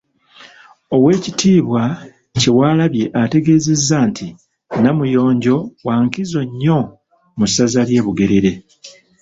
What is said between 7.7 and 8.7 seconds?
ly’e Bugerere.